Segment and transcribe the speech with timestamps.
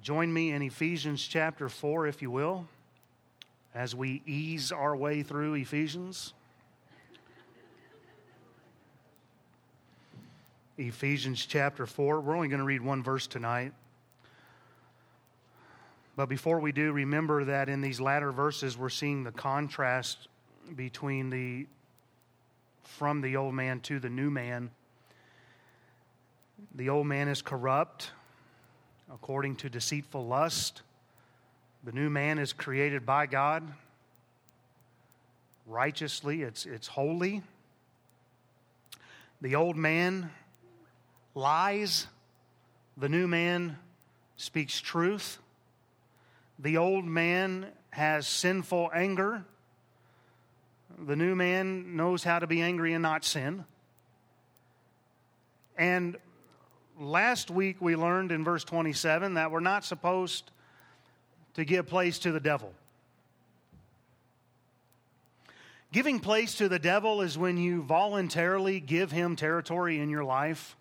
[0.00, 2.66] Join me in Ephesians chapter 4, if you will,
[3.74, 6.32] as we ease our way through Ephesians.
[10.78, 12.20] Ephesians chapter 4.
[12.20, 13.74] We're only going to read one verse tonight.
[16.16, 20.28] But before we do, remember that in these latter verses, we're seeing the contrast
[20.74, 21.66] between the
[22.84, 24.70] from the old man to the new man.
[26.74, 28.12] The old man is corrupt
[29.14, 30.82] according to deceitful lust.
[31.84, 33.72] The new man is created by God
[35.66, 37.42] righteously, it's, it's holy.
[39.40, 40.30] The old man
[41.34, 42.06] lies,
[42.96, 43.78] the new man
[44.36, 45.38] speaks truth.
[46.58, 49.44] The old man has sinful anger.
[50.98, 53.64] The new man knows how to be angry and not sin.
[55.76, 56.16] And
[56.98, 60.50] last week we learned in verse 27 that we're not supposed
[61.54, 62.72] to give place to the devil.
[65.92, 70.76] Giving place to the devil is when you voluntarily give him territory in your life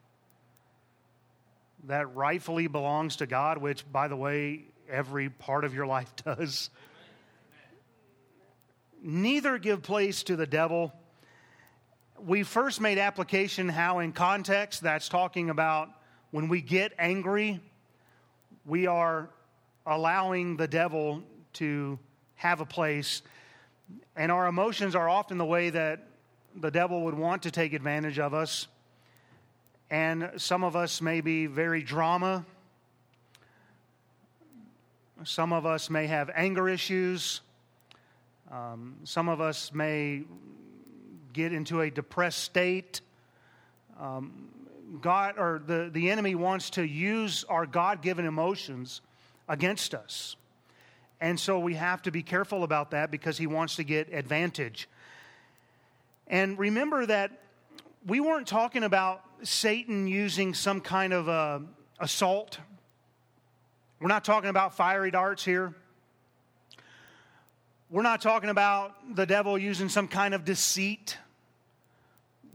[1.85, 6.69] that rightfully belongs to God, which, by the way, every part of your life does.
[9.03, 10.93] Neither give place to the devil.
[12.25, 15.89] We first made application how, in context, that's talking about
[16.33, 17.59] when we get angry,
[18.65, 19.29] we are
[19.85, 21.21] allowing the devil
[21.53, 21.99] to
[22.33, 23.21] have a place.
[24.15, 26.07] And our emotions are often the way that
[26.55, 28.67] the devil would want to take advantage of us.
[29.91, 32.47] And some of us may be very drama.
[35.23, 37.41] Some of us may have anger issues.
[38.51, 40.23] Um, some of us may
[41.31, 43.01] get into a depressed state.
[43.99, 44.49] Um,
[45.01, 49.01] God or the, the enemy wants to use our God given emotions
[49.47, 50.35] against us.
[51.19, 54.89] And so we have to be careful about that because he wants to get advantage.
[56.27, 57.31] And remember that
[58.05, 61.59] we weren't talking about Satan using some kind of uh,
[61.99, 62.59] assault.
[63.99, 65.73] We're not talking about fiery darts here.
[67.89, 71.17] We're not talking about the devil using some kind of deceit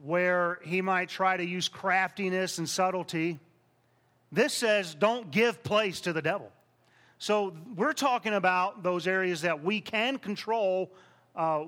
[0.02, 3.38] where he might try to use craftiness and subtlety.
[4.30, 6.52] This says don't give place to the devil.
[7.18, 10.92] So we're talking about those areas that we can control.
[11.34, 11.64] Uh,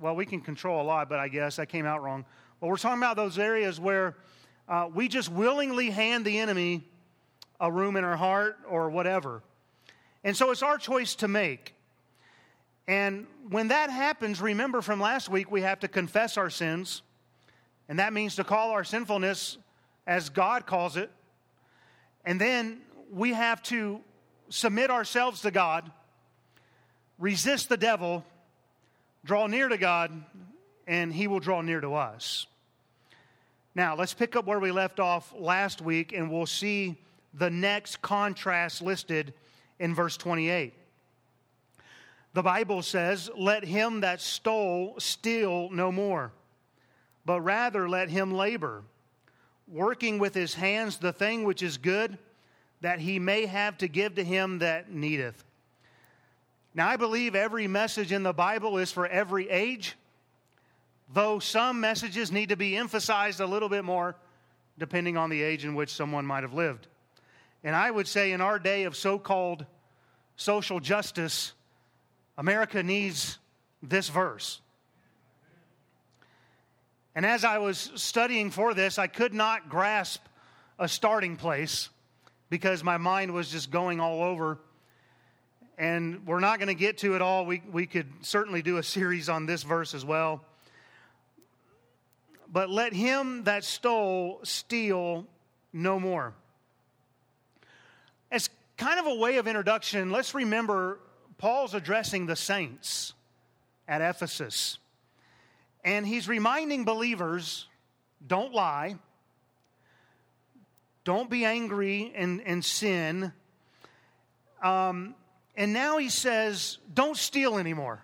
[0.00, 2.24] well, we can control a lot, but I guess that came out wrong.
[2.60, 4.16] But we're talking about those areas where
[4.68, 6.84] uh, we just willingly hand the enemy
[7.58, 9.42] a room in our heart or whatever.
[10.24, 11.74] And so it's our choice to make.
[12.86, 17.02] And when that happens, remember from last week, we have to confess our sins.
[17.88, 19.58] And that means to call our sinfulness
[20.06, 21.10] as God calls it.
[22.24, 24.00] And then we have to
[24.48, 25.90] submit ourselves to God,
[27.18, 28.24] resist the devil,
[29.24, 30.10] draw near to God,
[30.86, 32.46] and he will draw near to us.
[33.74, 36.96] Now, let's pick up where we left off last week, and we'll see
[37.32, 39.32] the next contrast listed
[39.78, 40.74] in verse 28.
[42.34, 46.32] The Bible says, Let him that stole steal no more,
[47.24, 48.82] but rather let him labor,
[49.68, 52.18] working with his hands the thing which is good,
[52.80, 55.44] that he may have to give to him that needeth.
[56.74, 59.96] Now, I believe every message in the Bible is for every age
[61.12, 64.16] though some messages need to be emphasized a little bit more
[64.78, 66.86] depending on the age in which someone might have lived.
[67.62, 69.66] And I would say in our day of so called
[70.36, 71.52] social justice,
[72.38, 73.38] America needs
[73.82, 74.60] this verse.
[77.14, 80.22] And as I was studying for this, I could not grasp
[80.78, 81.88] a starting place
[82.48, 84.58] because my mind was just going all over.
[85.78, 87.44] And we're not going to get to it all.
[87.44, 90.42] We, we could certainly do a series on this verse as well
[92.52, 95.26] but let him that stole steal
[95.72, 96.34] no more.
[98.30, 101.00] As kind of a way of introduction, let's remember
[101.38, 103.14] Paul's addressing the saints
[103.88, 104.78] at Ephesus.
[105.84, 107.66] And he's reminding believers
[108.24, 108.96] don't lie,
[111.04, 113.32] don't be angry and, and sin.
[114.62, 115.16] Um,
[115.56, 118.00] and now he says, don't steal anymore.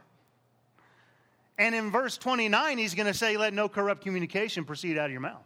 [1.58, 5.10] And in verse 29, he's going to say, Let no corrupt communication proceed out of
[5.10, 5.44] your mouth.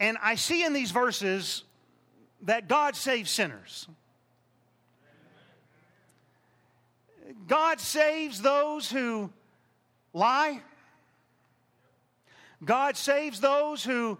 [0.00, 1.62] And I see in these verses
[2.42, 3.86] that God saves sinners.
[7.46, 9.30] God saves those who
[10.14, 10.62] lie.
[12.64, 14.16] God saves those who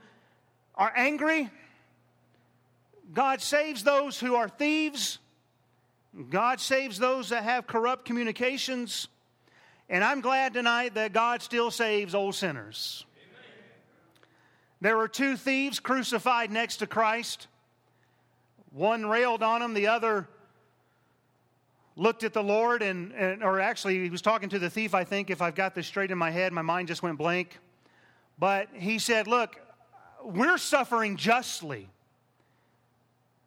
[0.74, 1.48] are angry.
[3.12, 5.18] God saves those who are thieves.
[6.30, 9.08] God saves those that have corrupt communications.
[9.88, 13.06] And I'm glad tonight that God still saves old sinners.
[14.80, 17.46] There were two thieves crucified next to Christ.
[18.70, 20.28] One railed on him, the other
[21.96, 25.04] looked at the Lord, and, and, or actually, he was talking to the thief, I
[25.04, 26.52] think, if I've got this straight in my head.
[26.52, 27.58] My mind just went blank.
[28.38, 29.60] But he said, Look,
[30.24, 31.88] we're suffering justly.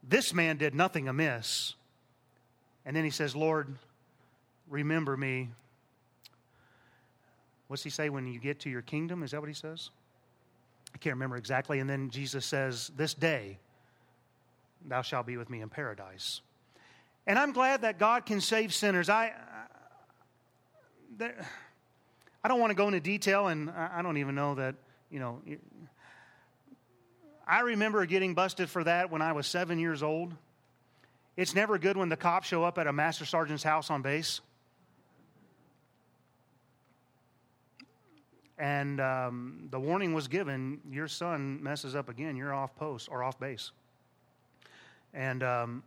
[0.07, 1.73] This man did nothing amiss.
[2.85, 3.75] And then he says, Lord,
[4.69, 5.49] remember me.
[7.67, 9.23] What's he say when you get to your kingdom?
[9.23, 9.89] Is that what he says?
[10.95, 11.79] I can't remember exactly.
[11.79, 13.57] And then Jesus says, This day
[14.85, 16.39] thou shalt be with me in paradise.
[17.27, 19.09] And I'm glad that God can save sinners.
[19.09, 19.33] I,
[21.19, 24.75] I don't want to go into detail, and I don't even know that,
[25.11, 25.41] you know.
[27.45, 30.33] I remember getting busted for that when I was seven years old.
[31.35, 34.39] It's never good when the cops show up at a master sergeant's house on base.
[38.57, 43.21] And um, the warning was given your son messes up again, you're off post or
[43.21, 43.71] off base.
[45.13, 45.83] And um,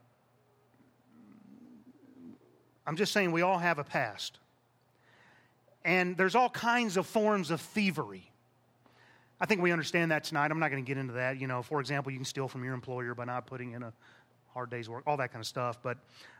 [2.86, 4.38] I'm just saying we all have a past.
[5.84, 8.30] And there's all kinds of forms of thievery.
[9.40, 10.50] I think we understand that tonight.
[10.50, 11.40] I'm not going to get into that.
[11.40, 13.92] You know, for example, you can steal from your employer by not putting in a
[14.52, 15.78] hard day's work, all that kind of stuff.
[15.82, 15.98] But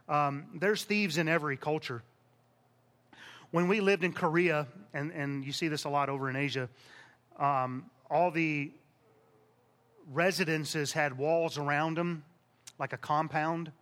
[0.08, 2.02] um, there's thieves in every culture.
[3.52, 6.69] When we lived in Korea, and, and you see this a lot over in Asia,
[7.38, 8.70] um, all the
[10.12, 12.22] residences had walls around them,
[12.78, 13.72] like a compound,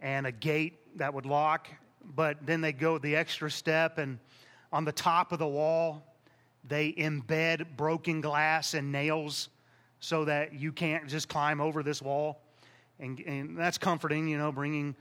[0.00, 1.68] and a gate that would lock.
[2.14, 4.18] But then they go the extra step, and
[4.72, 6.02] on the top of the wall,
[6.66, 9.48] they embed broken glass and nails
[10.00, 12.40] so that you can't just climb over this wall.
[13.00, 14.94] And, and that's comforting, you know, bringing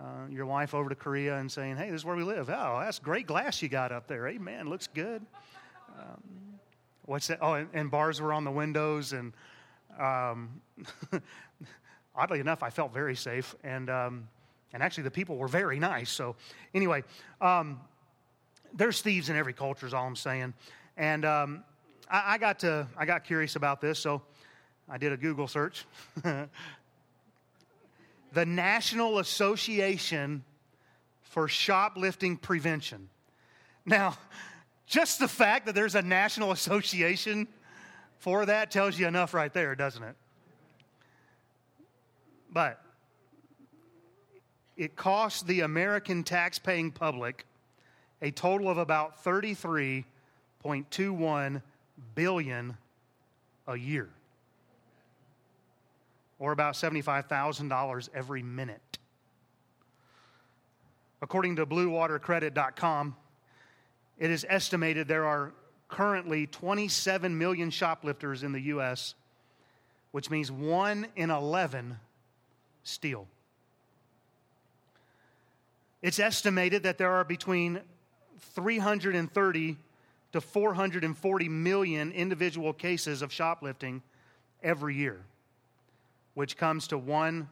[0.00, 2.48] uh, your wife over to Korea and saying, hey, this is where we live.
[2.50, 4.28] Oh, that's great glass you got up there.
[4.28, 4.68] Amen.
[4.68, 5.24] Looks good.
[5.98, 6.22] Um,
[7.04, 7.38] what's that?
[7.40, 9.12] Oh, and, and, bars were on the windows.
[9.12, 9.32] And
[9.98, 10.60] um,
[12.16, 13.54] oddly enough, I felt very safe.
[13.62, 14.28] And, um,
[14.72, 16.10] and actually, the people were very nice.
[16.10, 16.36] So,
[16.74, 17.04] anyway,
[17.40, 17.80] um,
[18.74, 20.54] there's thieves in every culture, is all I'm saying.
[20.96, 21.64] And um,
[22.10, 24.22] I, I, got to, I got curious about this, so
[24.88, 25.84] I did a Google search.
[28.32, 30.42] the National Association
[31.22, 33.08] for Shoplifting Prevention.
[33.84, 34.16] Now,
[34.86, 37.48] just the fact that there's a national association
[38.18, 40.14] for that tells you enough right there, doesn't it?
[42.52, 42.81] But
[44.76, 47.46] it costs the American tax-paying public
[48.20, 50.04] a total of about 33
[50.64, 51.60] 0.21
[52.14, 52.76] billion
[53.66, 54.08] a year
[56.38, 58.98] or about $75,000 every minute.
[61.20, 63.16] According to bluewatercredit.com,
[64.18, 65.52] it is estimated there are
[65.88, 69.14] currently 27 million shoplifters in the U.S.,
[70.10, 71.96] which means one in 11
[72.82, 73.28] steal.
[76.02, 77.80] It's estimated that there are between
[78.54, 79.76] 330
[80.32, 84.02] to 440 million individual cases of shoplifting
[84.62, 85.20] every year,
[86.34, 87.48] which comes to 1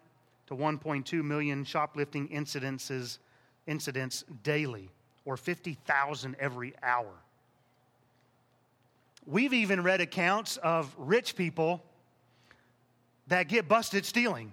[0.49, 3.19] to 1.2 million shoplifting incidences,
[3.69, 4.91] incidents daily,
[5.25, 7.13] or 50,000 every hour.
[9.27, 11.85] We've even read accounts of rich people
[13.29, 14.53] that get busted stealing.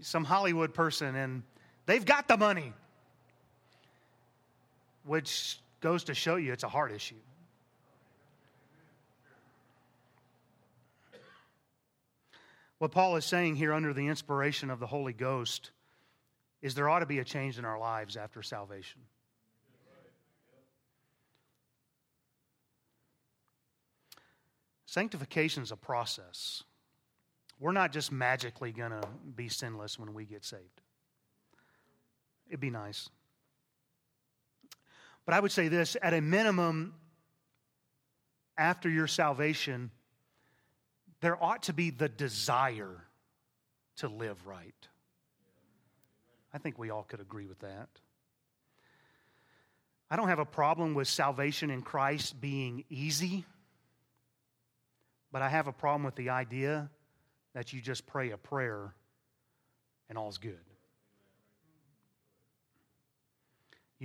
[0.00, 1.42] Some Hollywood person, and
[1.86, 2.72] they've got the money
[5.04, 7.14] which goes to show you it's a heart issue.
[12.78, 15.70] What Paul is saying here under the inspiration of the Holy Ghost
[16.60, 19.00] is there ought to be a change in our lives after salvation.
[24.86, 26.62] Sanctification is a process.
[27.58, 29.02] We're not just magically going to
[29.34, 30.80] be sinless when we get saved.
[32.48, 33.08] It'd be nice.
[35.24, 36.94] But I would say this at a minimum,
[38.56, 39.90] after your salvation,
[41.20, 43.04] there ought to be the desire
[43.96, 44.74] to live right.
[46.52, 47.88] I think we all could agree with that.
[50.10, 53.44] I don't have a problem with salvation in Christ being easy,
[55.32, 56.90] but I have a problem with the idea
[57.54, 58.94] that you just pray a prayer
[60.08, 60.60] and all's good.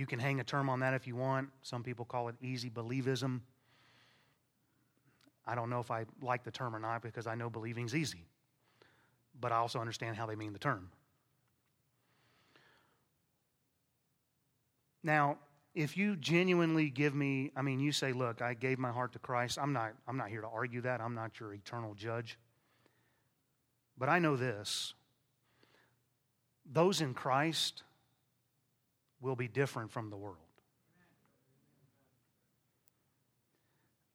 [0.00, 1.50] You can hang a term on that if you want.
[1.60, 3.40] Some people call it easy believism.
[5.46, 8.24] I don't know if I like the term or not because I know believing's easy.
[9.38, 10.88] but I also understand how they mean the term.
[15.02, 15.36] Now,
[15.74, 19.18] if you genuinely give me, I mean, you say, look, I gave my heart to
[19.18, 19.58] Christ.
[19.60, 21.02] I'm not, I'm not here to argue that.
[21.02, 22.38] I'm not your eternal judge.
[23.98, 24.94] But I know this
[26.64, 27.82] those in Christ
[29.20, 30.36] will be different from the world.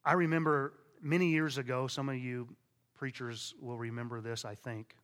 [0.04, 2.48] I remember many years ago, some of you
[2.96, 4.96] preachers will remember this, I think.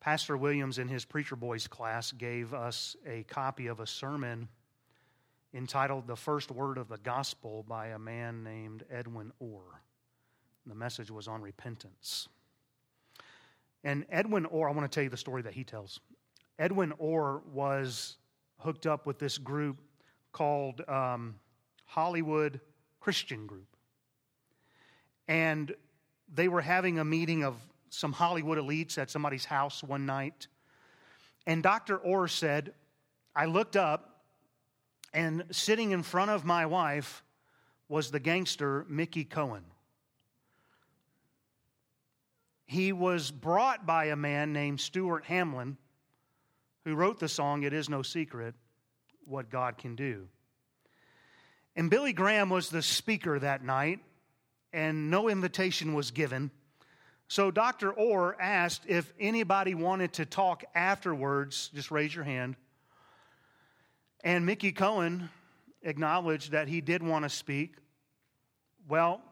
[0.00, 4.48] Pastor Williams, in his Preacher Boys class, gave us a copy of a sermon
[5.52, 9.82] entitled The First Word of the Gospel by a man named Edwin Orr.
[10.66, 12.28] The message was on repentance.
[13.82, 16.00] And Edwin Orr, I want to tell you the story that he tells.
[16.58, 18.16] Edwin Orr was
[18.60, 19.78] hooked up with this group
[20.32, 21.34] called um,
[21.86, 22.60] Hollywood
[23.00, 23.66] Christian Group.
[25.28, 25.74] And
[26.32, 27.56] they were having a meeting of
[27.90, 30.46] some Hollywood elites at somebody's house one night.
[31.46, 31.96] And Dr.
[31.96, 32.72] Orr said,
[33.34, 34.22] I looked up,
[35.12, 37.24] and sitting in front of my wife
[37.88, 39.64] was the gangster Mickey Cohen.
[42.66, 45.76] He was brought by a man named Stuart Hamblen,
[46.84, 48.54] who wrote the song, It Is No Secret
[49.24, 50.28] What God Can Do.
[51.76, 54.00] And Billy Graham was the speaker that night,
[54.72, 56.50] and no invitation was given.
[57.28, 57.92] So Dr.
[57.92, 62.56] Orr asked if anybody wanted to talk afterwards, just raise your hand.
[64.24, 65.30] And Mickey Cohen
[65.82, 67.76] acknowledged that he did want to speak.
[68.88, 69.22] Well,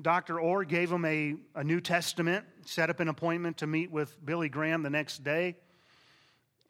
[0.00, 0.40] Dr.
[0.40, 4.48] Orr gave him a, a New Testament, set up an appointment to meet with Billy
[4.48, 5.56] Graham the next day,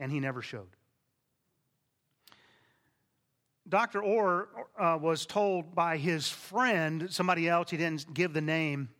[0.00, 0.68] and he never showed.
[3.68, 4.02] Dr.
[4.02, 4.48] Orr
[4.78, 8.90] uh, was told by his friend, somebody else, he didn't give the name,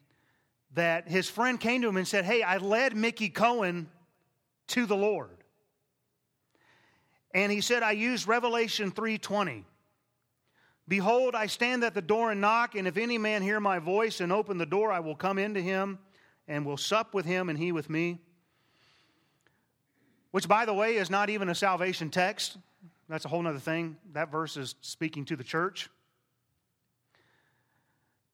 [0.73, 3.89] that his friend came to him and said, Hey, I led Mickey Cohen
[4.69, 5.45] to the Lord.
[7.35, 9.65] And he said, I used Revelation 3:20.
[10.87, 14.21] Behold, I stand at the door and knock, and if any man hear my voice
[14.21, 15.99] and open the door, I will come into him
[16.47, 18.21] and will sup with him and he with me.
[20.35, 22.57] Which, by the way, is not even a salvation text.
[23.09, 23.97] That's a whole other thing.
[24.15, 25.89] That verse is speaking to the church.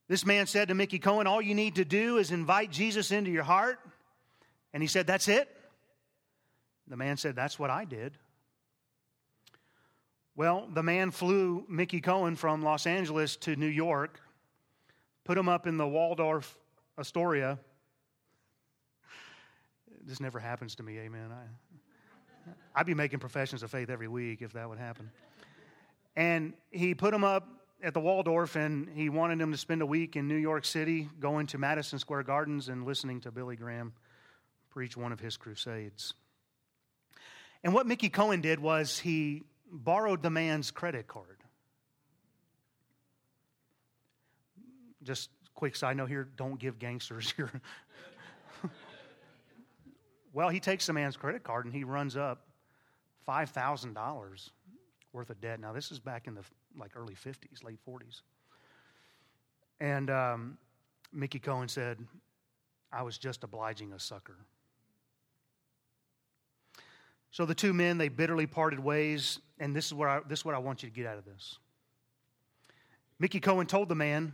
[0.09, 3.31] This man said to Mickey Cohen, All you need to do is invite Jesus into
[3.31, 3.81] your heart.
[4.73, 5.55] And he said, That's it?
[6.89, 8.17] The man said, That's what I did.
[10.35, 14.19] Well, the man flew Mickey Cohen from Los Angeles to New York,
[15.25, 16.57] put him up in the Waldorf
[16.99, 17.59] Astoria.
[20.03, 21.31] This never happens to me, amen.
[21.31, 21.45] I,
[22.75, 25.11] I'd be making professions of faith every week if that would happen.
[26.17, 27.49] And he put him up
[27.83, 31.09] at the Waldorf, and he wanted him to spend a week in New York City,
[31.19, 33.93] going to Madison Square Gardens and listening to Billy Graham
[34.71, 36.15] preach one of his crusades.
[37.63, 41.39] And what Mickey Cohen did was he borrowed the man's credit card.
[45.03, 47.51] Just quick side note here don't give gangsters your.
[50.33, 52.47] Well, he takes the man's credit card and he runs up
[53.29, 54.51] $5,000
[55.13, 55.61] worth of debt.
[55.61, 56.43] Now, this is back in the
[56.79, 58.23] like early 50s, late 40s.
[59.81, 60.59] And um,
[61.13, 61.99] Mickey Cohen said,
[62.93, 64.37] I was just obliging a sucker.
[67.31, 70.45] So the two men, they bitterly parted ways, and this is, what I, this is
[70.45, 71.59] what I want you to get out of this.
[73.21, 74.33] Mickey Cohen told the man,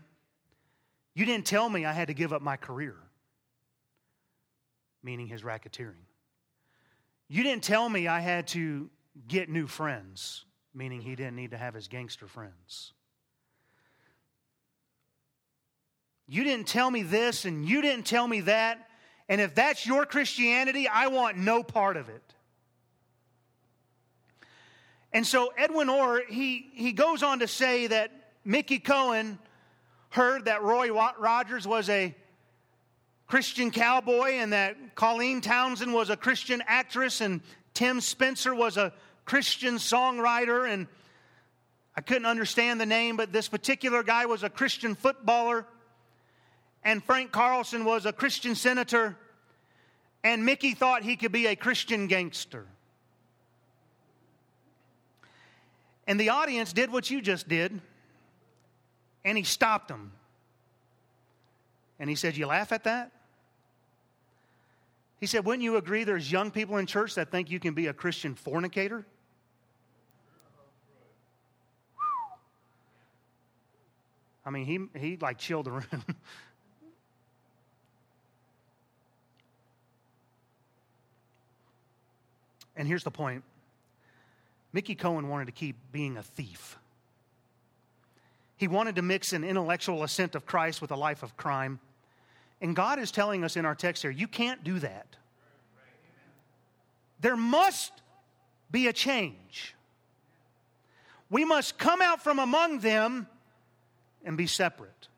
[1.14, 2.96] You didn't tell me I had to give up my career,
[5.06, 6.04] meaning his racketeering.
[7.28, 8.90] You didn't tell me I had to
[9.28, 10.44] get new friends,
[10.74, 12.92] meaning he didn't need to have his gangster friends.
[16.26, 18.88] You didn't tell me this, and you didn't tell me that.
[19.28, 22.34] And if that's your Christianity, I want no part of it.
[25.12, 28.10] And so Edwin Orr, he, he goes on to say that
[28.44, 29.38] Mickey Cohen
[30.10, 32.12] heard that Roy Rogers was a
[33.26, 37.40] Christian cowboy and that Colleen Townsend was a Christian actress and
[37.74, 38.92] Tim Spencer was a
[39.24, 40.72] Christian songwriter.
[40.72, 40.86] And
[41.96, 45.66] I couldn't understand the name, but this particular guy was a Christian footballer.
[46.84, 49.16] And Frank Carlson was a Christian senator.
[50.22, 52.66] And Mickey thought he could be a Christian gangster.
[56.06, 57.80] And the audience did what you just did,
[59.24, 60.12] and he stopped them.
[61.98, 63.12] And he said, You laugh at that?
[65.18, 67.86] He said, Wouldn't you agree there's young people in church that think you can be
[67.86, 69.06] a Christian fornicator?
[74.44, 76.04] I mean, he, he like chilled the room.
[82.76, 83.42] And here's the point
[84.72, 86.78] Mickey Cohen wanted to keep being a thief.
[88.56, 91.78] He wanted to mix an intellectual assent of Christ with a life of crime.
[92.60, 95.06] And God is telling us in our text here, you can't do that.
[97.20, 97.92] There must
[98.70, 99.74] be a change.
[101.28, 103.26] We must come out from among them
[104.24, 105.08] and be separate.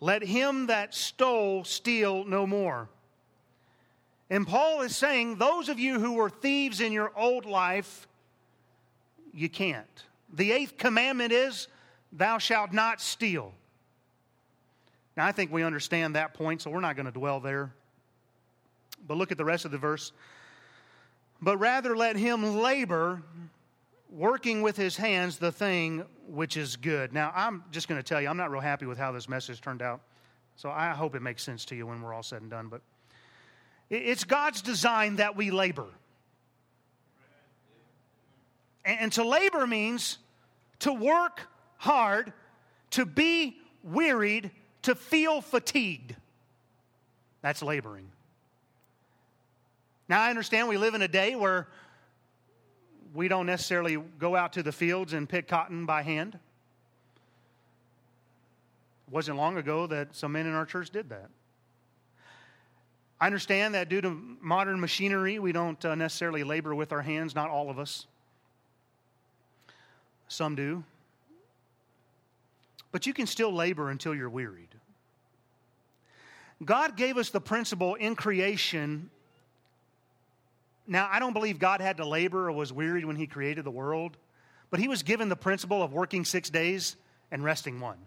[0.00, 2.88] Let him that stole steal no more.
[4.30, 8.06] And Paul is saying, those of you who were thieves in your old life,
[9.32, 10.04] you can't.
[10.34, 11.68] The eighth commandment is,
[12.12, 13.52] Thou shalt not steal.
[15.16, 17.72] Now, I think we understand that point, so we're not going to dwell there.
[19.06, 20.12] But look at the rest of the verse.
[21.40, 23.22] But rather let him labor,
[24.10, 27.12] working with his hands the thing which is good.
[27.12, 29.60] Now, I'm just going to tell you, I'm not real happy with how this message
[29.60, 30.00] turned out.
[30.56, 32.68] So I hope it makes sense to you when we're all said and done.
[32.68, 32.80] But
[33.90, 35.86] it's God's design that we labor.
[38.84, 40.18] And to labor means
[40.80, 41.42] to work
[41.76, 42.32] hard,
[42.90, 44.50] to be wearied,
[44.82, 46.14] to feel fatigued.
[47.42, 48.08] That's laboring.
[50.08, 51.68] Now, I understand we live in a day where
[53.14, 56.38] we don't necessarily go out to the fields and pick cotton by hand.
[59.06, 61.30] It wasn't long ago that some men in our church did that.
[63.20, 67.34] I understand that due to modern machinery, we don't uh, necessarily labor with our hands,
[67.34, 68.06] not all of us.
[70.28, 70.84] Some do.
[72.92, 74.68] But you can still labor until you're wearied.
[76.64, 79.10] God gave us the principle in creation.
[80.86, 83.70] Now, I don't believe God had to labor or was wearied when He created the
[83.70, 84.16] world,
[84.70, 86.96] but He was given the principle of working six days
[87.30, 87.98] and resting one.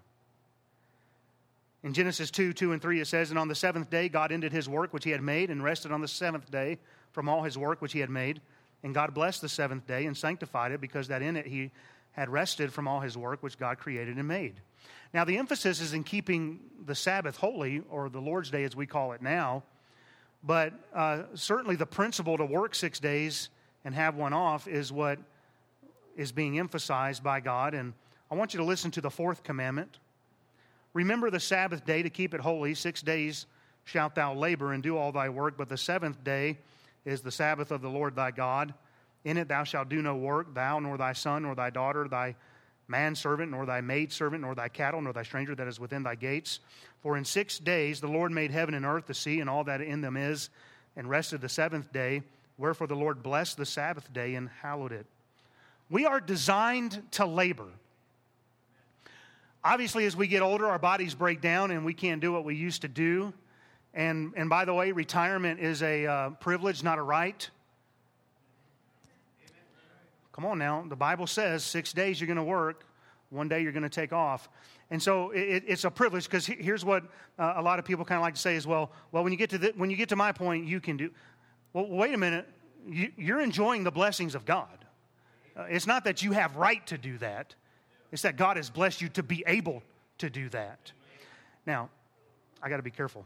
[1.84, 4.52] In Genesis 2 2 and 3, it says, And on the seventh day, God ended
[4.52, 6.80] His work which He had made and rested on the seventh day
[7.12, 8.42] from all His work which He had made.
[8.84, 11.72] And God blessed the seventh day and sanctified it because that in it He
[12.18, 14.56] had rested from all His work which God created and made.
[15.14, 18.86] Now, the emphasis is in keeping the Sabbath holy, or the Lord's Day as we
[18.86, 19.64] call it now.
[20.44, 23.50] But uh, certainly the principle to work six days
[23.86, 25.20] and have one off is what
[26.16, 27.74] is being emphasized by God.
[27.74, 27.94] And
[28.30, 30.00] I want you to listen to the fourth commandment.
[30.94, 32.74] Remember the Sabbath day to keep it holy.
[32.74, 33.46] Six days
[33.86, 36.58] shalt thou labor and do all thy work, but the seventh day
[37.06, 38.74] is the Sabbath of the Lord thy God.
[39.28, 42.34] In it thou shalt do no work, thou, nor thy son, nor thy daughter, thy
[42.88, 46.62] manservant, nor thy maidservant, nor thy cattle, nor thy stranger that is within thy gates.
[47.02, 49.82] For in six days the Lord made heaven and earth, the sea, and all that
[49.82, 50.50] in them is,
[50.96, 52.22] and rested the seventh day.
[52.58, 55.06] Wherefore the Lord blessed the Sabbath day and hallowed it.
[55.90, 57.68] We are designed to labor.
[59.62, 62.56] Obviously, as we get older, our bodies break down and we can't do what we
[62.56, 63.34] used to do.
[63.94, 67.50] And, and by the way, retirement is a uh, privilege, not a right.
[70.38, 70.86] Come on now.
[70.88, 72.86] The Bible says six days you're going to work,
[73.32, 74.48] one day you're going to take off.
[74.92, 77.06] And so it, it's a privilege because here's what
[77.40, 78.92] uh, a lot of people kind of like to say as well.
[79.12, 81.10] Well, when you get to the, when you get to my point, you can do.
[81.74, 82.48] Well, wait a minute.
[82.88, 84.86] You, are enjoying the blessings of God.
[85.58, 87.56] Uh, it's not that you have right to do that.
[88.12, 89.82] It's that God has blessed you to be able
[90.20, 90.92] to do that.
[91.66, 91.90] Now,
[92.62, 93.26] I got to be careful.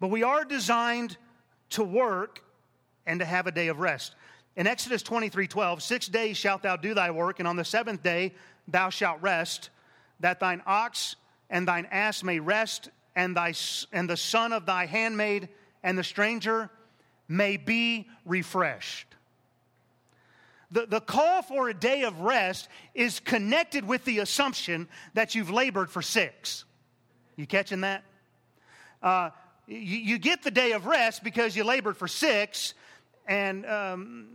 [0.00, 1.16] But we are designed
[1.70, 2.42] to work
[3.06, 4.16] and to have a day of rest.
[4.56, 8.02] In Exodus 23 12, six days shalt thou do thy work, and on the seventh
[8.02, 8.34] day
[8.66, 9.70] thou shalt rest,
[10.20, 11.16] that thine ox
[11.50, 13.54] and thine ass may rest, and, thy,
[13.92, 15.48] and the son of thy handmaid
[15.82, 16.70] and the stranger
[17.28, 19.06] may be refreshed.
[20.70, 25.50] The, the call for a day of rest is connected with the assumption that you've
[25.50, 26.64] labored for six.
[27.36, 28.02] You catching that?
[29.02, 29.30] Uh,
[29.68, 32.74] you, you, get the day of rest because you labored for six,
[33.28, 34.28] and um,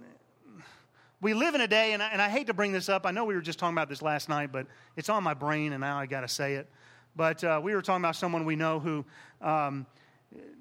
[1.21, 3.05] we live in a day, and I, and I hate to bring this up.
[3.05, 4.65] I know we were just talking about this last night, but
[4.97, 6.67] it's on my brain, and now I got to say it.
[7.15, 9.05] But uh, we were talking about someone we know who
[9.39, 9.85] um,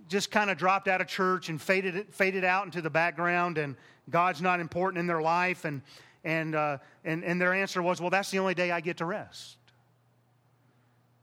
[0.09, 3.75] just kind of dropped out of church and faded, faded out into the background, and
[4.11, 5.65] God's not important in their life.
[5.65, 5.81] And,
[6.25, 9.07] and, uh, and, and their answer was, Well, that's the only day I get to
[9.07, 9.57] rest.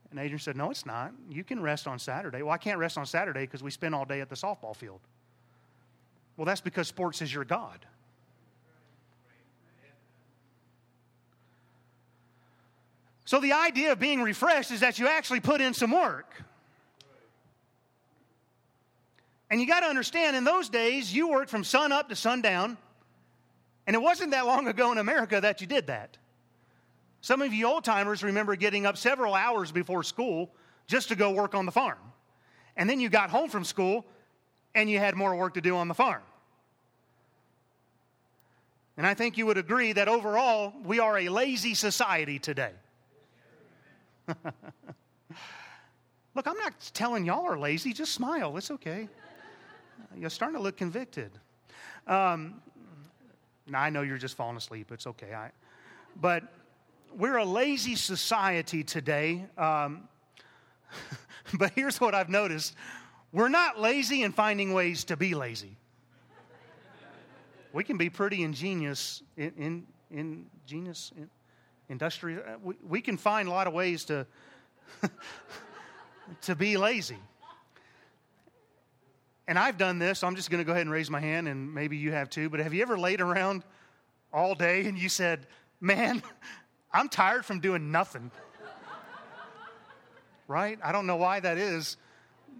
[0.09, 1.11] And Adrian said, No, it's not.
[1.29, 2.41] You can rest on Saturday.
[2.41, 5.01] Well, I can't rest on Saturday because we spend all day at the softball field.
[6.37, 7.85] Well, that's because sports is your God.
[13.27, 16.33] So the idea of being refreshed is that you actually put in some work.
[19.49, 22.77] And you got to understand, in those days, you worked from sun up to sundown.
[23.85, 26.17] And it wasn't that long ago in America that you did that.
[27.19, 30.49] Some of you old timers remember getting up several hours before school
[30.87, 31.99] just to go work on the farm.
[32.77, 34.05] And then you got home from school
[34.73, 36.23] and you had more work to do on the farm.
[38.95, 42.71] And I think you would agree that overall, we are a lazy society today.
[46.35, 48.57] Look, I'm not telling y'all are lazy, just smile.
[48.57, 49.07] It's okay.
[50.15, 51.31] You're starting to look convicted.
[52.05, 52.61] Um,
[53.67, 54.91] now, I know you're just falling asleep.
[54.91, 55.33] It's okay.
[55.33, 55.51] I,
[56.21, 56.43] but
[57.15, 59.45] we're a lazy society today.
[59.57, 60.07] Um,
[61.57, 62.75] but here's what I've noticed
[63.33, 65.75] we're not lazy in finding ways to be lazy.
[67.73, 71.29] We can be pretty ingenious, in, in, ingenious, in,
[71.89, 72.41] industrial.
[72.41, 74.25] Uh, we, we can find a lot of ways to,
[76.41, 77.17] to be lazy.
[79.47, 81.47] And I've done this, so I'm just going to go ahead and raise my hand,
[81.47, 82.49] and maybe you have too.
[82.49, 83.63] But have you ever laid around
[84.33, 85.47] all day and you said,
[85.79, 86.21] Man,
[86.93, 88.31] I'm tired from doing nothing?
[90.47, 90.77] right?
[90.83, 91.97] I don't know why that is,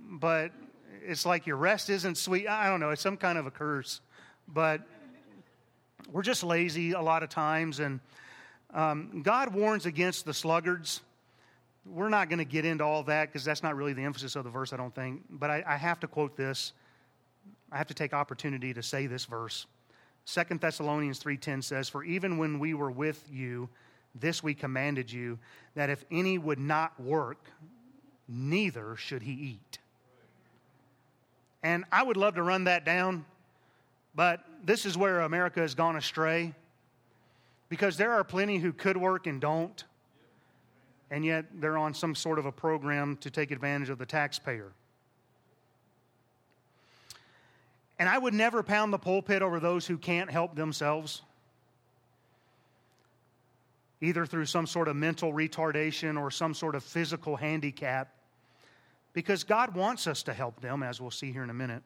[0.10, 0.52] but
[1.06, 2.48] it's like your rest isn't sweet.
[2.48, 4.00] I don't know, it's some kind of a curse.
[4.48, 4.82] But
[6.10, 8.00] we're just lazy a lot of times, and
[8.74, 11.02] um, God warns against the sluggards.
[11.86, 14.44] We're not going to get into all that because that's not really the emphasis of
[14.44, 15.22] the verse, I don't think.
[15.30, 16.74] But I, I have to quote this.
[17.72, 19.66] I have to take opportunity to say this verse.
[20.26, 23.70] Second Thessalonians 3:10 says, "For even when we were with you,
[24.14, 25.40] this we commanded you,
[25.76, 27.50] that if any would not work,
[28.28, 29.80] neither should he eat."
[31.64, 33.26] And I would love to run that down,
[34.16, 36.54] but this is where America has gone astray
[37.70, 39.84] because there are plenty who could work and don't,
[41.12, 44.72] and yet they're on some sort of a program to take advantage of the taxpayer.
[48.00, 51.24] And I would never pound the pulpit over those who can't help themselves,
[54.02, 58.14] either through some sort of mental retardation or some sort of physical handicap,
[59.14, 61.82] because God wants us to help them, as we'll see here in a minute.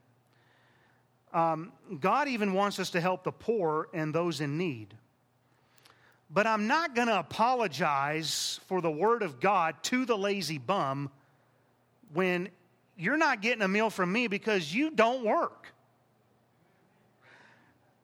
[1.34, 4.94] Um, God even wants us to help the poor and those in need
[6.34, 11.12] but I'm not going to apologize for the word of God to the lazy bum
[12.14, 12.50] when
[12.98, 15.68] you're not getting a meal from me because you don't work.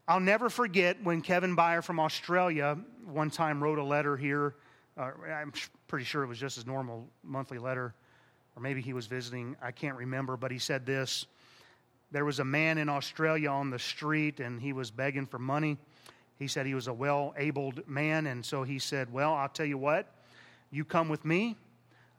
[0.08, 4.56] I'll never forget when Kevin Byer from Australia one time wrote a letter here.
[4.98, 5.54] Uh, I'm
[5.88, 7.94] pretty sure it was just his normal monthly letter,
[8.56, 9.56] or maybe he was visiting.
[9.62, 11.26] I can't remember, but he said this.
[12.12, 15.78] There was a man in Australia on the street, and he was begging for money
[16.40, 19.66] he said he was a well abled man, and so he said, Well, I'll tell
[19.66, 20.08] you what,
[20.72, 21.56] you come with me.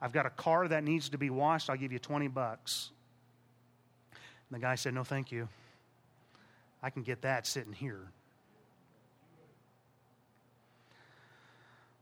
[0.01, 1.69] I've got a car that needs to be washed.
[1.69, 2.91] I'll give you 20 bucks.
[4.13, 5.47] And the guy said, No, thank you.
[6.81, 8.11] I can get that sitting here.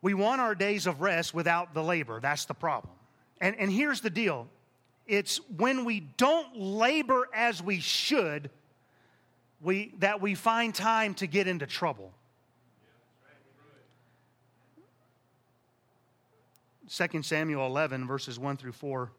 [0.01, 2.19] We want our days of rest without the labor.
[2.19, 2.93] That's the problem.
[3.41, 4.47] And, and here's the deal
[5.07, 8.49] it's when we don't labor as we should
[9.61, 12.13] we, that we find time to get into trouble.
[16.89, 19.11] 2 Samuel 11, verses 1 through 4.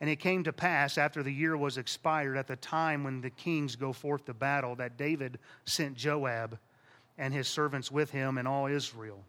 [0.00, 3.30] And it came to pass after the year was expired, at the time when the
[3.30, 6.58] kings go forth to battle, that David sent Joab
[7.18, 9.22] and his servants with him and all Israel.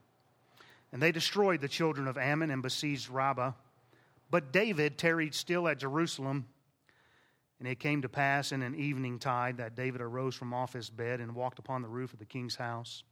[0.91, 3.51] And they destroyed the children of Ammon and besieged Rabbah.
[4.31, 6.47] But David tarried still at Jerusalem
[7.59, 10.89] and it came to pass in an evening tide that David arose from off his
[10.89, 13.03] bed and walked upon the roof of the king's house.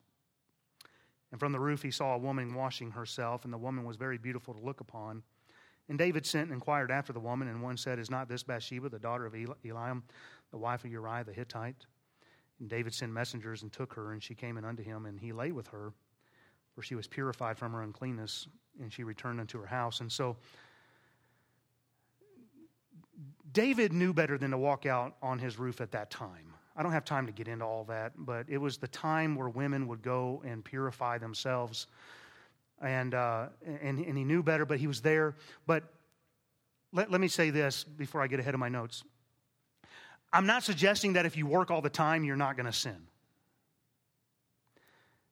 [1.32, 4.18] And from the roof he saw a woman washing herself, and the woman was very
[4.18, 5.24] beautiful to look upon.
[5.88, 8.90] And David sent and inquired after the woman, and one said, Is not this Bathsheba,
[8.90, 10.04] the daughter of Eliam,
[10.52, 11.86] the wife of Uriah the Hittite?
[12.60, 15.34] And David sent messengers and took her, and she came in unto him, and he
[15.34, 15.94] lay with her,
[16.76, 18.48] for she was purified from her uncleanness,
[18.82, 20.00] and she returned unto her house.
[20.00, 20.38] And so
[23.54, 26.54] David knew better than to walk out on his roof at that time.
[26.76, 29.50] I don't have time to get into all that, but it was the time where
[29.50, 31.88] women would go and purify themselves.
[32.82, 35.36] And, uh, and, and he knew better, but he was there.
[35.68, 35.84] But
[36.94, 39.04] let, let me say this before I get ahead of my notes.
[40.34, 43.08] I'm not suggesting that if you work all the time, you're not going to sin.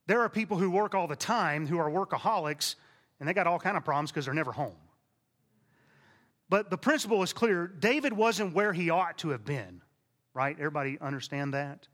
[0.08, 2.76] There are people who work all the time who are workaholics,
[3.20, 4.76] and they got all kind of problems because they're never home.
[6.50, 7.68] But the principle is clear.
[7.68, 9.82] David wasn't where he ought to have been,
[10.34, 10.56] right?
[10.58, 11.88] Everybody understand that?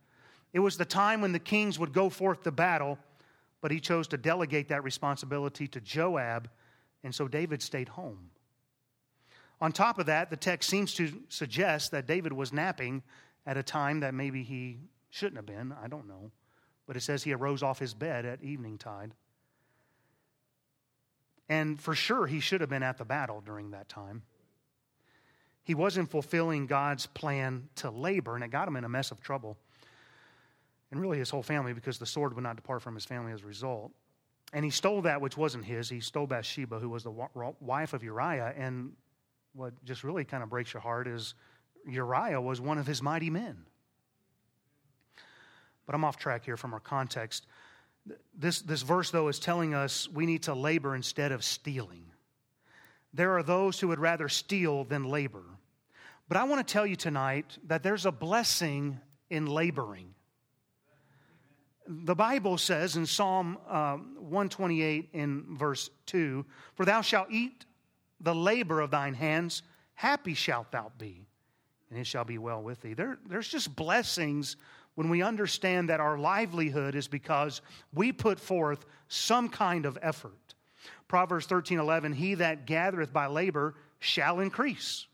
[0.53, 2.97] It was the time when the kings would go forth to battle,
[3.61, 6.49] but he chose to delegate that responsibility to Joab,
[7.03, 8.29] and so David stayed home.
[9.59, 13.03] On top of that, the text seems to suggest that David was napping
[13.45, 15.73] at a time that maybe he shouldn't have been.
[15.83, 16.31] I don't know.
[16.87, 19.13] But it says he arose off his bed at evening tide.
[21.47, 24.23] And for sure, he should have been at the battle during that time.
[25.65, 29.19] He wasn't fulfilling God's plan to labor, and it got him in a mess of
[29.19, 29.57] trouble.
[30.91, 33.41] And really, his whole family, because the sword would not depart from his family as
[33.41, 33.91] a result.
[34.53, 35.89] And he stole that which wasn't his.
[35.89, 37.11] He stole Bathsheba, who was the
[37.59, 38.53] wife of Uriah.
[38.55, 38.91] And
[39.53, 41.33] what just really kind of breaks your heart is
[41.87, 43.57] Uriah was one of his mighty men.
[45.87, 47.47] But I'm off track here from our context.
[48.37, 52.05] This, this verse, though, is telling us we need to labor instead of stealing.
[53.13, 55.43] There are those who would rather steal than labor.
[56.27, 60.13] But I want to tell you tonight that there's a blessing in laboring.
[61.87, 67.65] The Bible says in Psalm uh, 128 in verse 2 For thou shalt eat
[68.19, 69.61] the labor of thine hands,
[69.93, 71.27] happy shalt thou be,
[71.89, 72.95] and it shall be well with thee.
[72.95, 74.55] There, there's just blessings
[74.95, 77.61] when we understand that our livelihood is because
[77.93, 80.55] we put forth some kind of effort.
[81.07, 85.05] Proverbs 13 11, he that gathereth by labor shall increase.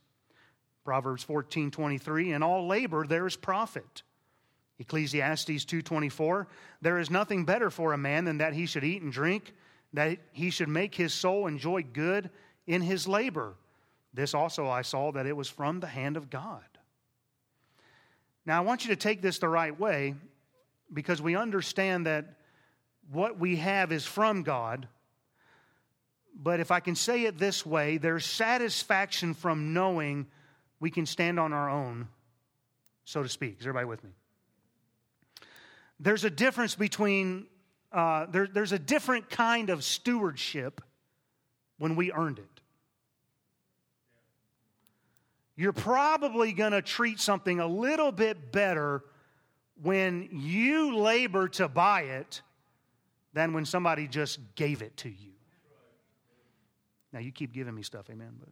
[0.84, 4.04] Proverbs 14 23, in all labor there is profit.
[4.80, 6.48] Ecclesiastes 2:24
[6.82, 9.54] There is nothing better for a man than that he should eat and drink
[9.94, 12.30] that he should make his soul enjoy good
[12.65, 13.54] in his labor
[14.13, 16.63] this also I saw that it was from the hand of God
[18.46, 20.15] now, I want you to take this the right way
[20.91, 22.38] because we understand that
[23.12, 24.88] what we have is from God.
[26.36, 30.26] But if I can say it this way, there's satisfaction from knowing
[30.82, 32.10] we can stand on our own,
[33.06, 33.62] so to speak.
[33.62, 34.10] Is everybody with me?
[36.02, 37.46] There's a difference between,
[37.94, 40.82] uh, there, there's a different kind of stewardship
[41.78, 42.62] when we earned it
[45.62, 49.04] you're probably going to treat something a little bit better
[49.82, 52.41] when you labor to buy it
[53.34, 55.34] than when somebody just gave it to you.
[57.13, 58.50] Now, you keep giving me stuff, amen, but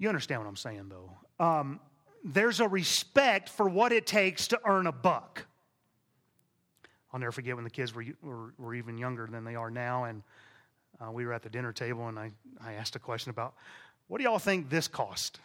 [0.00, 1.44] you understand what I'm saying, though.
[1.44, 1.78] Um,
[2.24, 5.46] there's a respect for what it takes to earn a buck.
[7.12, 10.04] I'll never forget when the kids were, were, were even younger than they are now,
[10.04, 10.22] and
[11.00, 12.30] uh, we were at the dinner table, and I,
[12.64, 13.54] I asked a question about
[14.08, 15.38] what do y'all think this cost?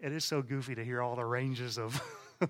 [0.00, 2.00] It is so goofy to hear all the ranges of,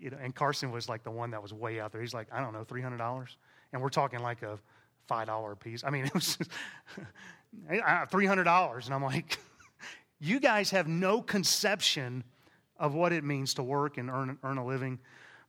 [0.00, 2.00] you know, and Carson was like the one that was way out there.
[2.00, 3.26] He's like, I don't know, $300?
[3.72, 4.58] And we're talking like a
[5.08, 5.84] $5 piece.
[5.84, 6.36] I mean, it was
[7.70, 8.84] $300.
[8.84, 9.38] And I'm like,
[10.22, 12.22] you guys have no conception
[12.78, 15.00] of what it means to work and earn, earn a living.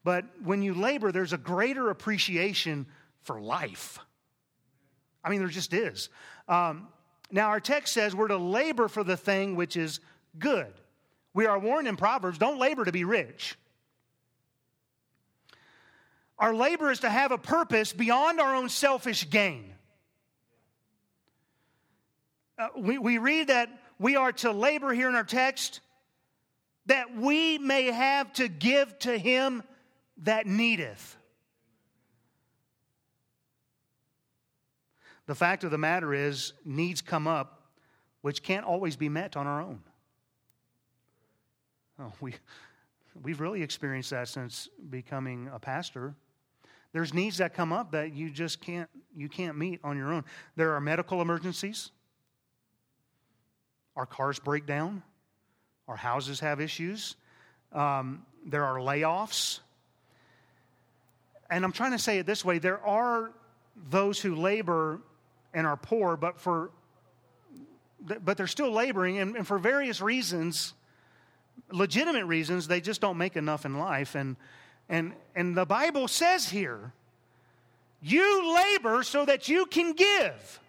[0.03, 2.87] But when you labor, there's a greater appreciation
[3.21, 3.99] for life.
[5.23, 6.09] I mean, there just is.
[6.47, 6.87] Um,
[7.31, 9.99] now, our text says we're to labor for the thing which is
[10.39, 10.73] good.
[11.35, 13.55] We are warned in Proverbs don't labor to be rich.
[16.39, 19.71] Our labor is to have a purpose beyond our own selfish gain.
[22.57, 23.69] Uh, we, we read that
[24.03, 25.79] we are to labor here in our text
[26.87, 29.63] that we may have to give to him
[30.23, 31.15] that needeth.
[35.25, 37.61] The fact of the matter is, needs come up
[38.19, 39.79] which can't always be met on our own.
[41.97, 42.33] Oh, we,
[43.23, 46.13] we've really experienced that since becoming a pastor.
[46.91, 50.25] There's needs that come up that you just can't, you can't meet on your own.
[50.57, 51.91] There are medical emergencies.
[53.95, 55.03] Our cars break down.
[55.87, 57.15] Our houses have issues.
[57.71, 59.59] Um, there are layoffs.
[61.49, 63.31] And I'm trying to say it this way there are
[63.89, 65.01] those who labor
[65.53, 66.71] and are poor, but for
[68.05, 70.73] but they're still laboring, and, and for various reasons,
[71.71, 74.15] legitimate reasons, they just don't make enough in life.
[74.15, 74.35] And
[74.89, 76.91] and and the Bible says here,
[78.01, 80.59] you labor so that you can give.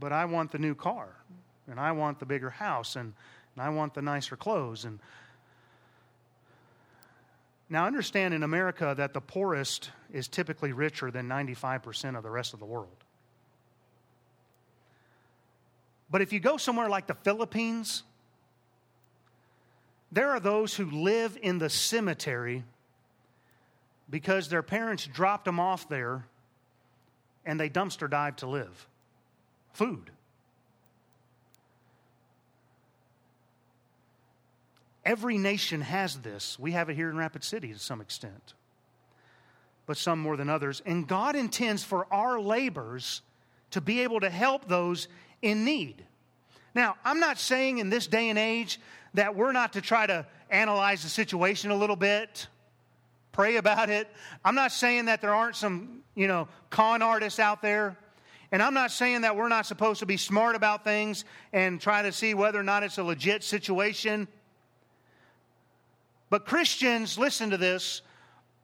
[0.00, 1.14] But I want the new car,
[1.70, 3.12] and I want the bigger house, and,
[3.54, 4.98] and I want the nicer clothes, and
[7.72, 12.52] now, understand in America that the poorest is typically richer than 95% of the rest
[12.52, 12.88] of the world.
[16.10, 18.02] But if you go somewhere like the Philippines,
[20.10, 22.64] there are those who live in the cemetery
[24.10, 26.24] because their parents dropped them off there
[27.46, 28.88] and they dumpster dive to live.
[29.72, 30.10] Food.
[35.04, 36.58] Every nation has this.
[36.58, 38.54] We have it here in Rapid City to some extent,
[39.86, 40.82] but some more than others.
[40.84, 43.22] And God intends for our labors
[43.70, 45.08] to be able to help those
[45.42, 46.04] in need.
[46.74, 48.78] Now, I'm not saying in this day and age
[49.14, 52.46] that we're not to try to analyze the situation a little bit.
[53.32, 54.08] Pray about it.
[54.44, 57.96] I'm not saying that there aren't some, you know, con artists out there.
[58.52, 62.02] And I'm not saying that we're not supposed to be smart about things and try
[62.02, 64.26] to see whether or not it's a legit situation.
[66.30, 68.02] But Christians, listen to this,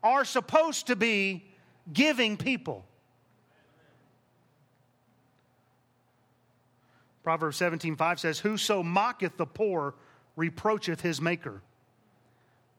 [0.02, 1.44] are supposed to be
[1.92, 2.84] giving people.
[7.22, 9.94] Proverbs 17:5 says, Whoso mocketh the poor
[10.36, 11.60] reproacheth his maker.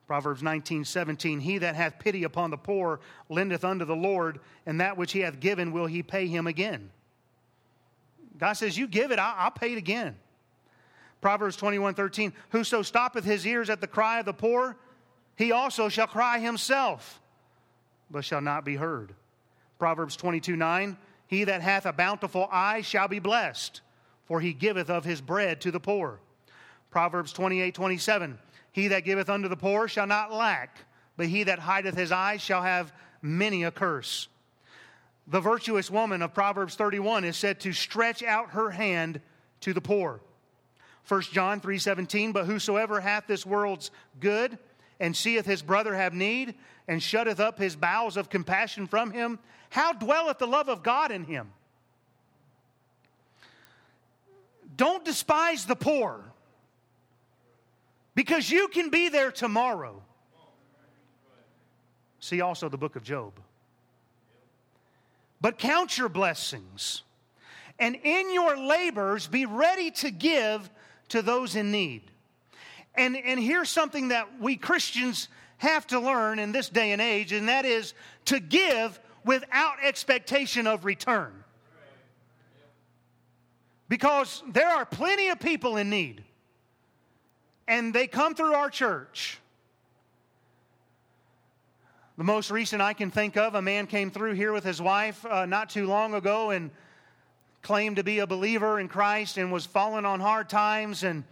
[0.07, 4.79] Proverbs 19, 17, He that hath pity upon the poor lendeth unto the Lord, and
[4.79, 6.91] that which he hath given will he pay him again.
[8.37, 10.15] God says, You give it, I'll, I'll pay it again.
[11.21, 14.77] Proverbs 21, 13, Whoso stoppeth his ears at the cry of the poor,
[15.35, 17.21] he also shall cry himself,
[18.09, 19.13] but shall not be heard.
[19.79, 20.97] Proverbs 22, 9,
[21.27, 23.81] He that hath a bountiful eye shall be blessed,
[24.25, 26.19] for he giveth of his bread to the poor.
[26.89, 28.37] Proverbs 28, 27,
[28.71, 30.77] he that giveth unto the poor shall not lack,
[31.15, 34.27] but he that hideth his eyes shall have many a curse.
[35.27, 39.21] The virtuous woman of Proverbs 31 is said to stretch out her hand
[39.61, 40.21] to the poor.
[41.07, 44.57] 1 John 3:17 But whosoever hath this world's good
[44.99, 46.55] and seeth his brother have need
[46.87, 51.11] and shutteth up his bowels of compassion from him how dwelleth the love of God
[51.11, 51.51] in him
[54.77, 56.23] Don't despise the poor
[58.13, 60.03] because you can be there tomorrow.
[62.19, 63.33] See also the book of Job.
[65.39, 67.03] But count your blessings,
[67.77, 70.69] and in your labors be ready to give
[71.09, 72.01] to those in need.
[72.95, 77.31] And, and here's something that we Christians have to learn in this day and age,
[77.31, 77.93] and that is
[78.25, 81.43] to give without expectation of return.
[83.89, 86.23] Because there are plenty of people in need
[87.67, 89.39] and they come through our church.
[92.17, 95.23] The most recent I can think of, a man came through here with his wife
[95.23, 96.71] uh, not too long ago and
[97.61, 101.23] claimed to be a believer in Christ and was falling on hard times and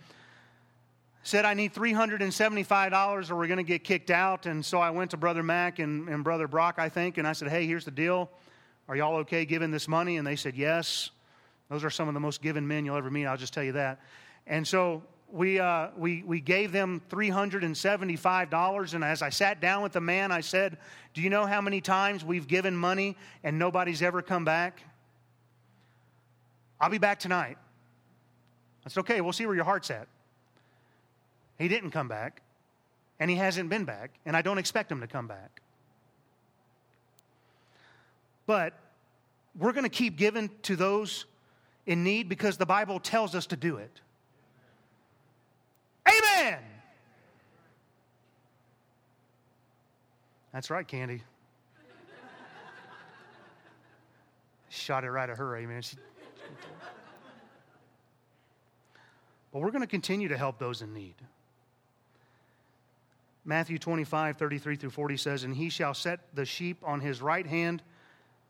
[1.24, 4.46] said, I need $375 or we're going to get kicked out.
[4.46, 7.34] And so I went to Brother Mac and, and Brother Brock, I think, and I
[7.34, 8.30] said, Hey, here's the deal.
[8.88, 10.18] Are y'all okay giving this money?
[10.18, 11.10] And they said, Yes.
[11.68, 13.72] Those are some of the most given men you'll ever meet, I'll just tell you
[13.72, 14.02] that.
[14.46, 18.94] And so we, uh, we, we gave them $375.
[18.94, 20.78] And as I sat down with the man, I said,
[21.14, 24.82] Do you know how many times we've given money and nobody's ever come back?
[26.80, 27.58] I'll be back tonight.
[28.86, 30.08] I said, Okay, we'll see where your heart's at.
[31.58, 32.42] He didn't come back,
[33.20, 35.62] and he hasn't been back, and I don't expect him to come back.
[38.46, 38.74] But
[39.58, 41.26] we're going to keep giving to those
[41.86, 44.02] in need because the Bible tells us to do it.
[46.08, 46.60] Amen.
[50.54, 51.22] That's right, Candy.
[54.70, 55.82] Shot it right at her, amen.
[55.82, 55.98] She...
[59.52, 61.16] but we're going to continue to help those in need.
[63.46, 67.46] Matthew 25, 33 through 40 says, And he shall set the sheep on his right
[67.46, 67.84] hand,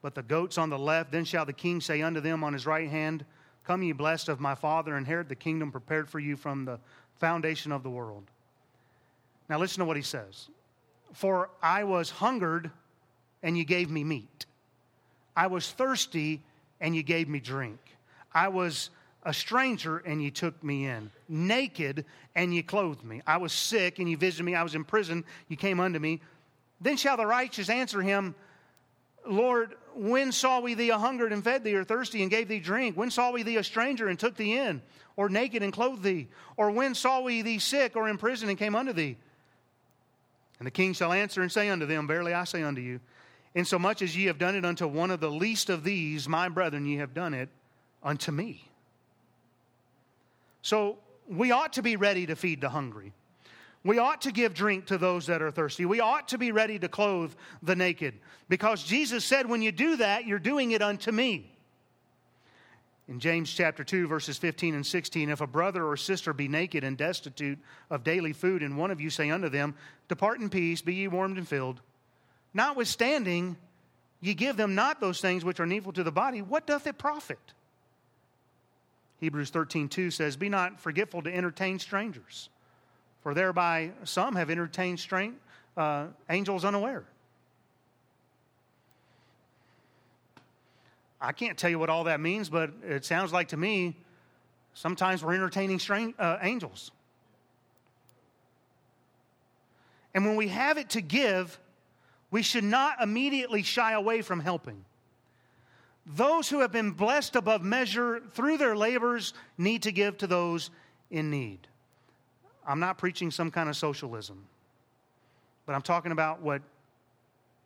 [0.01, 1.11] but the goats on the left.
[1.11, 3.25] Then shall the king say unto them on his right hand,
[3.65, 6.79] Come ye blessed of my Father, inherit the kingdom prepared for you from the
[7.19, 8.23] foundation of the world.
[9.49, 10.49] Now, listen to what he says
[11.13, 12.71] For I was hungered,
[13.43, 14.45] and you gave me meat.
[15.35, 16.41] I was thirsty,
[16.79, 17.79] and you gave me drink.
[18.33, 18.89] I was
[19.23, 21.11] a stranger, and you took me in.
[21.27, 23.21] Naked, and you clothed me.
[23.25, 24.55] I was sick, and you visited me.
[24.55, 26.21] I was in prison, you came unto me.
[26.81, 28.35] Then shall the righteous answer him,
[29.27, 32.59] Lord, when saw we thee a hungered and fed thee, or thirsty and gave thee
[32.59, 32.95] drink?
[32.97, 34.81] When saw we thee a stranger and took thee in?
[35.17, 36.27] or naked and clothed thee?
[36.57, 39.17] Or when saw we thee sick or in prison and came unto thee?
[40.59, 42.99] And the king shall answer and say unto them, Verily I say unto you,
[43.53, 46.85] insomuch as ye have done it unto one of the least of these, my brethren,
[46.85, 47.49] ye have done it
[48.03, 48.69] unto me.
[50.61, 53.13] So we ought to be ready to feed the hungry.
[53.85, 55.85] We ought to give drink to those that are thirsty.
[55.85, 58.15] We ought to be ready to clothe the naked.
[58.49, 61.51] Because Jesus said, when you do that, you're doing it unto me.
[63.07, 66.83] In James chapter 2, verses 15 and 16, if a brother or sister be naked
[66.83, 67.59] and destitute
[67.91, 69.75] of daily food, and one of you say unto them,
[70.07, 71.79] Depart in peace, be ye warmed and filled,
[72.55, 73.55] notwithstanding,
[74.19, 76.97] ye give them not those things which are needful to the body, what doth it
[76.97, 77.53] profit?
[79.19, 82.49] Hebrews 13, 2 says, Be not forgetful to entertain strangers,
[83.25, 85.33] for thereby some have entertained strange,
[85.75, 87.03] uh, angels unaware.
[91.19, 93.95] I can't tell you what all that means, but it sounds like to me
[94.75, 96.91] sometimes we're entertaining strange, uh, angels.
[100.13, 101.57] And when we have it to give,
[102.29, 104.85] we should not immediately shy away from helping.
[106.05, 110.69] Those who have been blessed above measure through their labors need to give to those
[111.09, 111.67] in need.
[112.65, 114.45] I'm not preaching some kind of socialism,
[115.65, 116.61] but I'm talking about what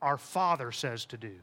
[0.01, 1.35] our Father says to do.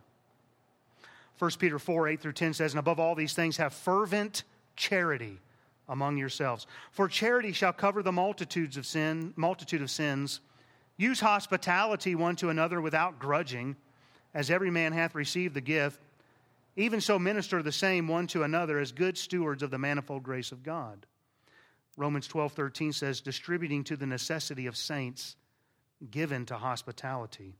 [1.38, 4.44] 1 Peter 4 8 through 10 says, And above all these things, have fervent
[4.74, 5.38] charity
[5.88, 6.66] among yourselves.
[6.90, 10.40] For charity shall cover the multitudes of sin, multitude of sins.
[10.96, 13.76] Use hospitality one to another without grudging,
[14.34, 16.00] as every man hath received the gift.
[16.74, 20.52] Even so, minister the same one to another as good stewards of the manifold grace
[20.52, 21.06] of God.
[21.96, 25.36] Romans 12 13 says, distributing to the necessity of saints,
[26.10, 27.56] given to hospitality.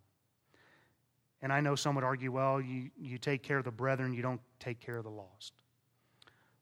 [1.42, 4.22] And I know some would argue, well, you, you take care of the brethren, you
[4.22, 5.52] don't take care of the lost.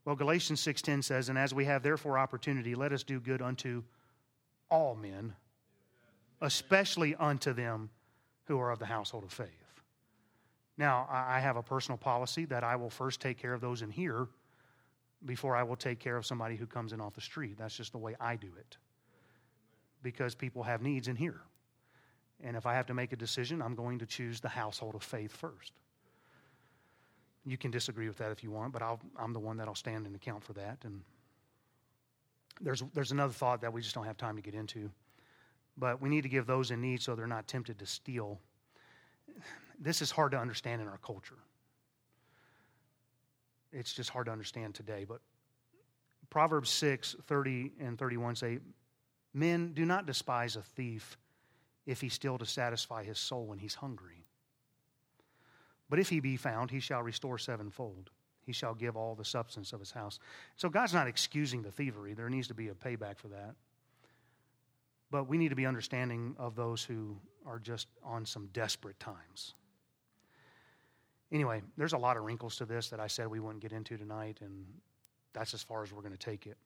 [0.05, 3.83] Well, Galatians 6:10 says, "And as we have therefore opportunity, let us do good unto
[4.69, 5.35] all men,
[6.41, 7.91] especially unto them
[8.45, 9.81] who are of the household of faith."
[10.77, 13.91] Now, I have a personal policy that I will first take care of those in
[13.91, 14.29] here
[15.25, 17.57] before I will take care of somebody who comes in off the street.
[17.59, 18.77] That's just the way I do it.
[20.03, 21.41] Because people have needs in here.
[22.43, 25.03] And if I have to make a decision, I'm going to choose the household of
[25.03, 25.73] faith first.
[27.47, 30.07] You can disagree with that if you want, but i am the one that'll stand
[30.07, 30.79] and account for that.
[30.85, 31.03] And
[32.61, 34.91] there's, there's another thought that we just don't have time to get into.
[35.77, 38.41] But we need to give those in need so they're not tempted to steal.
[39.79, 41.39] This is hard to understand in our culture.
[43.75, 45.05] It's just hard to understand today.
[45.07, 45.21] But
[46.31, 48.59] Proverbs 6 30 and 31 say,
[49.33, 51.19] Men, do not despise a thief
[51.87, 54.25] if he steal to satisfy his soul when he's hungry.
[55.91, 58.11] But if he be found, he shall restore sevenfold.
[58.47, 60.19] He shall give all the substance of his house.
[60.57, 62.15] So God's not excusing the thievery.
[62.15, 63.55] There needs to be a payback for that.
[65.11, 67.17] But we need to be understanding of those who
[67.47, 69.55] are just on some desperate times.
[71.35, 73.97] Anyway, there's a lot of wrinkles to this that I said we wouldn't get into
[73.97, 74.65] tonight, and
[75.33, 76.57] that's as far as we're going to take it.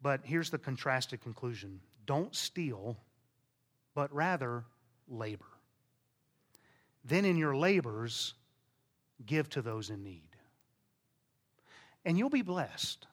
[0.00, 2.96] But here's the contrasted conclusion don't steal,
[3.94, 4.64] but rather
[5.06, 5.44] labor.
[7.04, 8.32] Then in your labors,
[9.26, 10.22] give to those in need.
[12.06, 13.06] And you'll be blessed.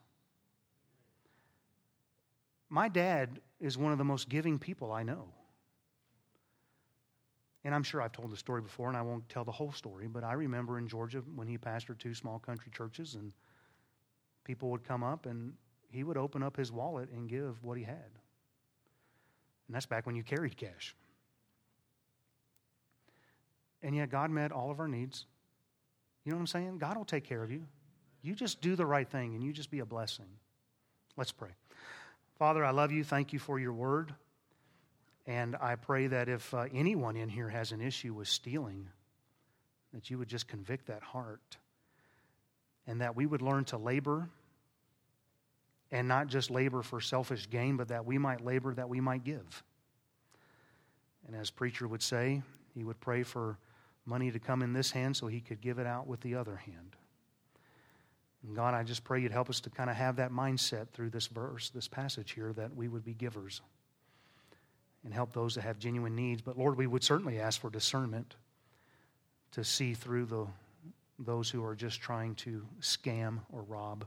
[2.69, 5.28] My dad is one of the most giving people I know.
[7.66, 10.07] And I'm sure I've told the story before, and I won't tell the whole story,
[10.07, 13.32] but I remember in Georgia when he pastored two small country churches, and
[14.43, 15.53] people would come up and
[15.89, 18.11] he would open up his wallet and give what he had.
[19.68, 20.95] And that's back when you carried cash.
[23.82, 25.26] And yet, God met all of our needs.
[26.24, 26.78] You know what I'm saying?
[26.78, 27.66] God will take care of you.
[28.22, 30.26] You just do the right thing and you just be a blessing.
[31.18, 31.49] Let's pray.
[32.39, 33.03] Father, I love you.
[33.03, 34.16] Thank you for your word.
[35.26, 38.89] And I pray that if uh, anyone in here has an issue with stealing,
[39.93, 41.57] that you would just convict that heart.
[42.86, 44.28] And that we would learn to labor
[45.91, 49.24] and not just labor for selfish gain, but that we might labor that we might
[49.24, 49.63] give.
[51.28, 52.41] And as preacher would say,
[52.74, 53.57] he would pray for
[54.05, 56.57] money to come in this hand so he could give it out with the other
[56.57, 56.97] hand.
[58.45, 61.11] And God, I just pray you'd help us to kind of have that mindset through
[61.11, 63.61] this verse, this passage here, that we would be givers
[65.04, 66.41] and help those that have genuine needs.
[66.41, 68.36] But Lord, we would certainly ask for discernment
[69.51, 70.47] to see through the,
[71.20, 74.06] those who are just trying to scam or rob.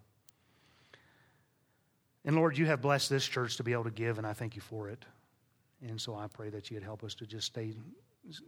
[2.24, 4.56] And Lord, you have blessed this church to be able to give, and I thank
[4.56, 5.04] you for it.
[5.86, 7.74] And so I pray that you'd help us to just stay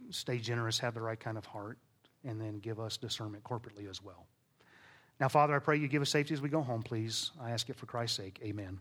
[0.09, 1.77] stay generous, have the right kind of heart,
[2.25, 4.25] and then give us discernment corporately as well.
[5.19, 7.31] Now, Father, I pray you give us safety as we go home, please.
[7.39, 8.39] I ask it for Christ's sake.
[8.43, 8.79] Amen.